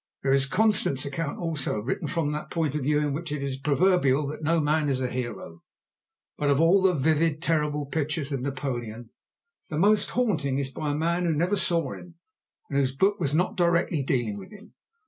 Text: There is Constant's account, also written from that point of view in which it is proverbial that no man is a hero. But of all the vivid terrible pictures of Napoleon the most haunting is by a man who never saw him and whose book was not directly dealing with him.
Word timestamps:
There 0.23 0.33
is 0.33 0.47
Constant's 0.47 1.05
account, 1.05 1.37
also 1.37 1.77
written 1.79 2.07
from 2.07 2.31
that 2.31 2.49
point 2.49 2.73
of 2.73 2.81
view 2.81 2.97
in 2.97 3.13
which 3.13 3.31
it 3.31 3.43
is 3.43 3.55
proverbial 3.55 4.25
that 4.29 4.41
no 4.41 4.59
man 4.59 4.89
is 4.89 4.99
a 4.99 5.07
hero. 5.07 5.61
But 6.39 6.49
of 6.49 6.59
all 6.59 6.81
the 6.81 6.95
vivid 6.95 7.39
terrible 7.39 7.85
pictures 7.85 8.31
of 8.31 8.41
Napoleon 8.41 9.11
the 9.69 9.77
most 9.77 10.09
haunting 10.17 10.57
is 10.57 10.71
by 10.71 10.89
a 10.89 10.95
man 10.95 11.25
who 11.25 11.33
never 11.35 11.55
saw 11.55 11.91
him 11.93 12.15
and 12.67 12.79
whose 12.79 12.95
book 12.95 13.19
was 13.19 13.35
not 13.35 13.55
directly 13.55 14.01
dealing 14.01 14.39
with 14.39 14.49
him. 14.49 14.73